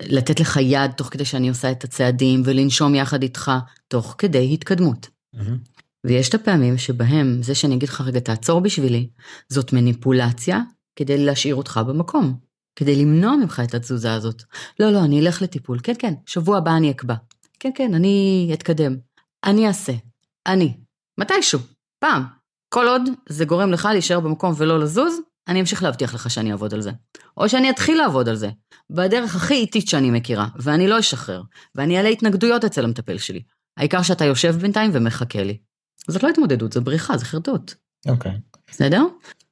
לתת 0.00 0.40
לך 0.40 0.58
יד 0.62 0.90
תוך 0.90 1.08
כדי 1.08 1.24
שאני 1.24 1.48
עושה 1.48 1.70
את 1.70 1.84
הצעדים 1.84 2.42
ולנשום 2.44 2.94
יחד 2.94 3.22
איתך 3.22 3.52
תוך 3.88 4.14
כדי 4.18 4.54
התקדמות. 4.54 5.08
ויש 6.06 6.28
את 6.28 6.34
הפעמים 6.34 6.78
שבהם 6.78 7.42
זה 7.42 7.54
שאני 7.54 7.74
אגיד 7.74 7.88
לך 7.88 8.00
רגע 8.00 8.20
תעצור 8.20 8.60
בשבילי, 8.60 9.08
זאת 9.48 9.72
מניפולציה 9.72 10.60
כדי 10.96 11.24
להשאיר 11.24 11.54
אותך 11.54 11.80
במקום, 11.86 12.34
כדי 12.76 12.96
למנוע 12.96 13.36
ממך 13.36 13.62
את 13.64 13.74
התזוזה 13.74 14.14
הזאת. 14.14 14.42
לא, 14.80 14.90
לא, 14.90 15.04
אני 15.04 15.20
אלך 15.20 15.42
לטיפול, 15.42 15.78
כן, 15.82 15.92
כן, 15.98 16.14
שבוע 16.26 16.58
הבא 16.58 16.76
אני 16.76 16.90
אקבע. 16.90 17.14
כן, 17.60 17.70
כן, 17.74 17.94
אני 17.94 18.50
אתקדם. 18.52 18.96
אני 19.44 19.68
אעשה. 19.68 19.92
אני. 20.46 20.74
מתישהו. 21.18 21.60
פעם. 21.98 22.22
כל 22.68 22.88
עוד 22.88 23.02
זה 23.28 23.44
גורם 23.44 23.72
לך 23.72 23.88
להישאר 23.92 24.20
במקום 24.20 24.54
ולא 24.56 24.80
לזוז, 24.80 25.20
אני 25.48 25.60
אמשיך 25.60 25.82
להבטיח 25.82 26.14
לך 26.14 26.30
שאני 26.30 26.52
אעבוד 26.52 26.74
על 26.74 26.80
זה. 26.80 26.90
או 27.36 27.48
שאני 27.48 27.70
אתחיל 27.70 27.98
לעבוד 27.98 28.28
על 28.28 28.36
זה, 28.36 28.50
בדרך 28.90 29.36
הכי 29.36 29.54
איטית 29.54 29.88
שאני 29.88 30.10
מכירה, 30.10 30.48
ואני 30.56 30.88
לא 30.88 30.98
אשחרר, 30.98 31.42
ואני 31.74 31.96
אעלה 31.96 32.08
התנגדויות 32.08 32.64
אצל 32.64 32.84
המטפל 32.84 33.18
שלי. 33.18 33.42
העיקר 33.76 34.02
שאתה 34.02 34.24
יושב 34.24 34.56
בינתיים 34.60 34.90
ומחכה 34.94 35.42
לי. 35.42 35.58
זאת 36.08 36.22
לא 36.22 36.28
התמודדות, 36.28 36.72
זה 36.72 36.80
בריחה, 36.80 37.16
זה 37.16 37.24
חרטוט. 37.24 37.74
אוקיי. 38.08 38.32
בסדר? 38.70 39.02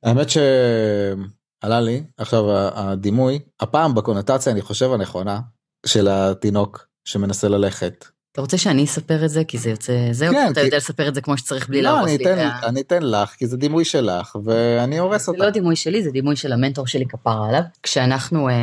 האמת 0.02 0.30
שעלה 0.30 1.80
לי 1.80 2.02
עכשיו 2.16 2.44
הדימוי, 2.56 3.38
הפעם 3.60 3.94
בקונוטציה 3.94 4.52
אני 4.52 4.62
חושב 4.62 4.92
הנכונה 4.92 5.40
של 5.86 6.08
התינוק 6.08 6.86
שמנסה 7.04 7.48
ללכת. 7.48 8.04
אתה 8.32 8.40
רוצה 8.40 8.58
שאני 8.58 8.84
אספר 8.84 9.24
את 9.24 9.30
זה 9.30 9.44
כי 9.44 9.58
זה 9.58 9.70
יוצא 9.70 10.08
זהו 10.12 10.32
כן, 10.34 10.46
אתה 10.52 10.60
כי- 10.60 10.66
יודע 10.66 10.76
לספר 10.76 11.08
את 11.08 11.14
זה 11.14 11.20
כמו 11.20 11.38
שצריך 11.38 11.68
בלי 11.68 11.82
לא, 11.82 11.90
להרוס 11.92 12.08
לי 12.10 12.14
את 12.16 12.26
ה- 12.38 12.68
אני 12.68 12.80
אתן 12.80 13.02
לך 13.02 13.28
כי 13.30 13.46
זה 13.46 13.56
דימוי 13.56 13.84
שלך 13.84 14.36
ואני 14.44 14.98
הורס 14.98 15.26
זה 15.26 15.32
אותה. 15.32 15.44
לא 15.44 15.50
דימוי 15.50 15.76
שלי 15.76 16.02
זה 16.02 16.10
דימוי 16.10 16.36
של 16.36 16.52
המנטור 16.52 16.86
שלי 16.86 17.06
כפרה 17.06 17.48
עליו 17.48 17.60
כשאנחנו 17.82 18.48
אה, 18.48 18.54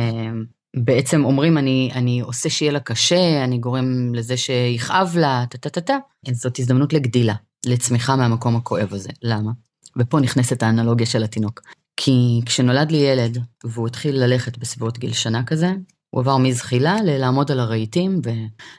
בעצם 0.76 1.24
אומרים 1.24 1.58
אני 1.58 1.90
אני 1.94 2.20
עושה 2.20 2.50
שיהיה 2.50 2.72
לה 2.72 2.80
קשה 2.80 3.44
אני 3.44 3.58
גורם 3.58 4.14
לזה 4.14 4.36
שיכאב 4.36 5.16
לה 5.20 5.44
טה 5.50 5.58
טה 5.58 5.68
טה 5.70 5.80
טה 5.80 5.96
זאת 6.32 6.58
הזדמנות 6.58 6.92
לגדילה 6.92 7.34
לצמיחה 7.66 8.16
מהמקום 8.16 8.56
הכואב 8.56 8.88
הזה 8.94 9.10
למה? 9.22 9.50
ופה 9.98 10.20
נכנסת 10.20 10.62
האנלוגיה 10.62 11.06
של 11.06 11.22
התינוק 11.24 11.60
כי 11.96 12.40
כשנולד 12.46 12.90
לי 12.90 12.96
ילד 12.98 13.38
והוא 13.64 13.86
התחיל 13.86 14.16
ללכת 14.24 14.58
בסביבות 14.58 14.98
גיל 14.98 15.12
שנה 15.12 15.44
כזה 15.44 15.72
הוא 16.14 16.20
עבר 16.20 16.36
מזחילה 16.36 16.96
ללעמוד 17.04 17.50
על 17.50 17.60
הרהיטים 17.60 18.20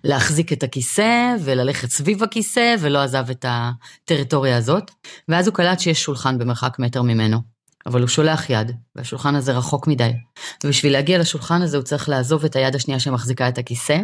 ולהחזיק 0.04 0.54
את 0.54 0.64
הכיסא 0.64 1.36
וללכת 1.44 1.90
סביב 1.90 2.24
הכיסא 2.24 2.76
ולא 2.80 3.00
עזב 3.00 3.30
את 3.32 3.46
הטריטוריה 3.48 4.58
הזאת. 4.58 4.92
ואז 5.28 5.48
הוא 5.48 5.56
קלט 5.56 5.80
שיש 5.80 6.04
שולחן 6.04 6.38
במרחק 6.38 6.80
מטר 6.80 7.02
ממנו, 7.02 7.38
אבל 7.86 8.02
הוא 8.02 8.08
שולח 8.08 8.50
יד, 8.50 8.72
והשולחן 8.96 9.36
הזה 9.36 9.52
רחוק 9.52 9.88
מדי. 9.88 10.12
ובשביל 10.64 10.94
להגיע 10.94 11.18
לשולחן 11.18 11.62
הזה 11.62 11.78
הוא 11.78 11.84
צריך 11.84 12.10
לעזוב 12.10 12.46
את 12.46 12.56
היד 12.56 12.76
השנייה 12.76 13.00
שמחזיקה 13.00 13.48
את 13.48 13.58
הכיסא, 13.58 13.98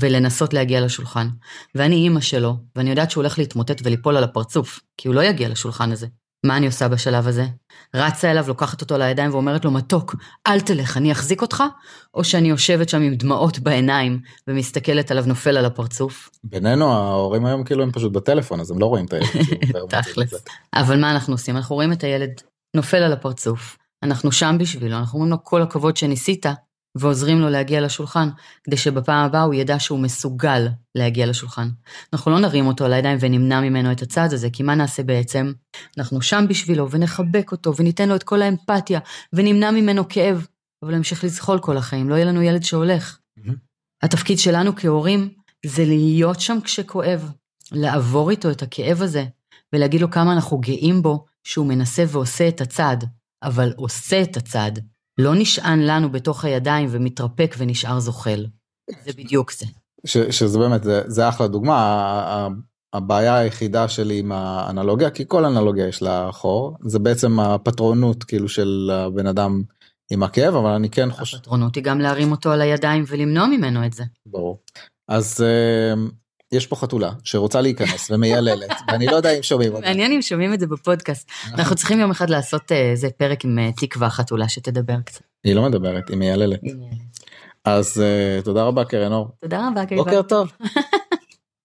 ולנסות 0.00 0.54
להגיע 0.54 0.80
לשולחן. 0.80 1.28
ואני 1.74 1.96
אימא 1.96 2.20
שלו, 2.20 2.56
ואני 2.76 2.90
יודעת 2.90 3.10
שהוא 3.10 3.22
הולך 3.22 3.38
להתמוטט 3.38 3.80
וליפול 3.84 4.16
על 4.16 4.24
הפרצוף, 4.24 4.80
כי 4.96 5.08
הוא 5.08 5.14
לא 5.14 5.20
יגיע 5.24 5.48
לשולחן 5.48 5.92
הזה. 5.92 6.06
מה 6.46 6.56
אני 6.56 6.66
עושה 6.66 6.88
בשלב 6.88 7.28
הזה? 7.28 7.46
רצה 7.94 8.30
אליו, 8.30 8.44
לוקחת 8.48 8.80
אותו 8.80 8.98
לידיים 8.98 9.30
ואומרת 9.30 9.64
לו, 9.64 9.70
מתוק, 9.70 10.14
אל 10.46 10.60
תלך, 10.60 10.96
אני 10.96 11.12
אחזיק 11.12 11.42
אותך? 11.42 11.62
או 12.14 12.24
שאני 12.24 12.48
יושבת 12.48 12.88
שם 12.88 13.02
עם 13.02 13.14
דמעות 13.14 13.58
בעיניים 13.58 14.20
ומסתכלת 14.48 15.10
עליו 15.10 15.24
נופל 15.26 15.56
על 15.56 15.64
הפרצוף? 15.64 16.30
בינינו 16.44 16.92
ההורים 16.92 17.46
היום 17.46 17.64
כאילו 17.64 17.82
הם 17.82 17.92
פשוט 17.92 18.12
בטלפון 18.12 18.60
אז 18.60 18.70
הם 18.70 18.78
לא 18.78 18.86
רואים 18.86 19.04
את 19.04 19.12
הילד. 19.12 19.26
תכלס. 20.02 20.44
אבל 20.74 21.00
מה 21.00 21.10
אנחנו 21.10 21.34
עושים? 21.34 21.56
אנחנו 21.56 21.74
רואים 21.74 21.92
את 21.92 22.04
הילד 22.04 22.30
נופל 22.76 23.02
על 23.02 23.12
הפרצוף, 23.12 23.78
אנחנו 24.02 24.32
שם 24.32 24.56
בשבילו, 24.60 24.96
אנחנו 24.96 25.18
אומרים 25.18 25.32
לו 25.32 25.44
כל 25.44 25.62
הכבוד 25.62 25.96
שניסית, 25.96 26.46
ועוזרים 26.94 27.40
לו 27.40 27.48
להגיע 27.48 27.80
לשולחן, 27.80 28.28
כדי 28.64 28.76
שבפעם 28.76 29.24
הבאה 29.24 29.42
הוא 29.42 29.54
ידע 29.54 29.78
שהוא 29.78 29.98
מסוגל 29.98 30.68
להגיע 30.94 31.26
לשולחן. 31.26 31.68
אנחנו 32.12 32.30
לא 32.30 32.40
נרים 32.40 32.66
אותו 32.66 32.84
על 32.84 32.92
הידיים 32.92 33.18
ונמנע 33.20 33.60
ממנו 33.60 33.92
את 33.92 34.02
הצעד 34.02 34.32
הזה, 34.32 34.50
כי 34.50 34.62
מה 34.62 34.74
נעשה 34.74 35.02
בעצם? 35.02 35.52
אנחנו 35.98 36.22
שם 36.22 36.44
בשבילו 36.48 36.90
ונחבק 36.90 37.52
אותו 37.52 37.76
וניתן 37.76 38.08
לו 38.08 38.16
את 38.16 38.22
כל 38.22 38.42
האמפתיה 38.42 39.00
ונמנע 39.32 39.70
ממנו 39.70 40.08
כאב, 40.08 40.46
אבל 40.82 40.90
הוא 40.90 40.96
ימשיך 40.96 41.24
לזחול 41.24 41.58
כל 41.58 41.76
החיים, 41.76 42.08
לא 42.08 42.14
יהיה 42.14 42.24
לנו 42.24 42.42
ילד 42.42 42.62
שהולך. 42.62 43.18
מהמם. 43.36 43.56
התפקיד 44.02 44.38
שלנו 44.38 44.76
כהורים 44.76 45.28
זה 45.66 45.84
להיות 45.84 46.40
שם 46.40 46.58
כשכואב, 46.64 47.32
לעבור 47.72 48.30
איתו 48.30 48.50
את 48.50 48.62
הכאב 48.62 49.02
הזה, 49.02 49.24
ולהגיד 49.72 50.00
לו 50.00 50.10
כמה 50.10 50.32
אנחנו 50.32 50.58
גאים 50.58 51.02
בו 51.02 51.24
שהוא 51.44 51.66
מנסה 51.66 52.04
ועושה 52.08 52.48
את 52.48 52.60
הצעד, 52.60 53.04
אבל 53.42 53.72
עושה 53.76 54.22
את 54.22 54.36
הצעד, 54.36 54.84
לא 55.22 55.34
נשען 55.34 55.80
לנו 55.80 56.12
בתוך 56.12 56.44
הידיים 56.44 56.88
ומתרפק 56.90 57.54
ונשאר 57.58 58.00
זוחל. 58.00 58.46
זה 59.04 59.12
בדיוק 59.16 59.52
זה. 59.52 59.66
ש, 60.06 60.18
שזה 60.18 60.58
באמת 60.58 60.82
זה, 60.84 61.02
זה 61.06 61.28
אחלה 61.28 61.48
דוגמה 61.48 62.48
הבעיה 62.92 63.36
היחידה 63.36 63.88
שלי 63.88 64.18
עם 64.18 64.32
האנלוגיה 64.32 65.10
כי 65.10 65.24
כל 65.28 65.44
אנלוגיה 65.44 65.88
יש 65.88 66.02
לה 66.02 66.32
חור 66.32 66.76
זה 66.86 66.98
בעצם 66.98 67.40
הפטרונות 67.40 68.24
כאילו 68.24 68.48
של 68.48 68.90
הבן 68.92 69.26
אדם 69.26 69.62
עם 70.12 70.22
הכאב 70.22 70.54
אבל 70.54 70.70
אני 70.70 70.90
כן 70.90 71.10
חושב 71.10 71.36
הפטרונות 71.36 71.74
היא 71.74 71.84
גם 71.84 72.00
להרים 72.00 72.30
אותו 72.30 72.52
על 72.52 72.60
הידיים 72.60 73.04
ולמנוע 73.08 73.46
ממנו 73.46 73.86
את 73.86 73.92
זה. 73.92 74.04
ברור 74.26 74.58
אז 75.08 75.40
אה, 75.42 75.94
יש 76.52 76.66
פה 76.66 76.76
חתולה 76.76 77.10
שרוצה 77.24 77.60
להיכנס 77.60 78.10
ומייללת 78.10 78.70
ואני 78.88 79.06
לא 79.06 79.16
יודע 79.16 79.36
אם 79.36 79.42
שומעים 79.42 79.74
אותה. 79.74 79.86
מעניין 79.86 80.12
אם 80.12 80.22
שומעים 80.22 80.54
את 80.54 80.60
זה 80.60 80.66
בפודקאסט. 80.66 81.30
אנחנו 81.54 81.76
צריכים 81.76 82.00
יום 82.00 82.10
אחד 82.10 82.30
לעשות 82.30 82.72
אה, 82.72 82.90
איזה 82.90 83.08
פרק 83.16 83.44
עם 83.44 83.58
אה, 83.58 83.70
תקווה 83.76 84.10
חתולה 84.10 84.48
שתדבר 84.48 84.96
קצת. 85.04 85.20
היא 85.44 85.54
לא 85.54 85.62
מדברת 85.62 86.08
היא 86.08 86.16
מייללת 86.16 86.60
אז 87.64 88.02
אה, 88.02 88.42
תודה 88.42 88.62
רבה 88.62 88.84
קרן 88.84 89.12
אור 89.12 89.28
תודה 89.40 89.68
רבה, 89.68 89.82
בוקר 89.96 90.22
טוב. 90.22 90.52